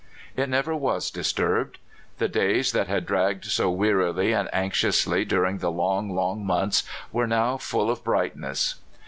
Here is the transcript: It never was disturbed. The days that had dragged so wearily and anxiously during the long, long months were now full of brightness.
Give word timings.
It 0.35 0.49
never 0.49 0.75
was 0.75 1.11
disturbed. 1.11 1.77
The 2.17 2.27
days 2.27 2.71
that 2.71 2.87
had 2.87 3.05
dragged 3.05 3.45
so 3.45 3.69
wearily 3.69 4.31
and 4.33 4.49
anxiously 4.51 5.25
during 5.25 5.59
the 5.59 5.69
long, 5.69 6.15
long 6.15 6.43
months 6.43 6.81
were 7.11 7.27
now 7.27 7.57
full 7.57 7.91
of 7.91 8.03
brightness. 8.03 8.79